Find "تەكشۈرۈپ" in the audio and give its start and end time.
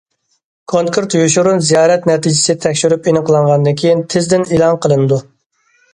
2.65-3.11